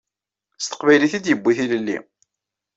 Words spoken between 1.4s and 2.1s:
tilelli.